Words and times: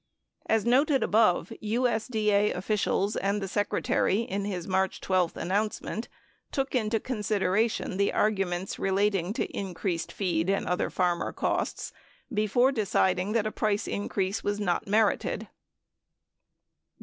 5 0.47 0.47
As 0.55 0.65
noted 0.65 1.03
above, 1.03 1.53
USDA 1.61 2.55
officials 2.55 3.15
and 3.15 3.39
the 3.39 3.47
Secretary, 3.47 4.21
in 4.21 4.45
his 4.45 4.67
March 4.67 4.99
12 4.99 5.37
announcement, 5.37 6.07
took 6.51 6.73
into 6.73 6.99
consideration 6.99 7.97
the 7.97 8.11
arguments 8.11 8.77
relat 8.77 9.13
ing 9.13 9.31
to 9.33 9.45
increased 9.55 10.11
feed 10.11 10.49
and 10.49 10.65
other 10.65 10.89
farmer 10.89 11.31
costs 11.31 11.93
before 12.33 12.71
deciding 12.71 13.33
that 13.33 13.45
a 13.45 13.51
price 13.51 13.87
increase 13.87 14.43
was 14.43 14.59
not 14.59 14.87
merited. 14.87 15.47